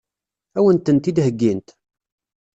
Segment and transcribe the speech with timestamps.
[0.57, 1.67] Ad wen-tent-id-heggint?